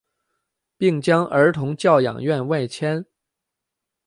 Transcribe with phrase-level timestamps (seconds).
[0.77, 3.05] 并将儿童教养院外迁。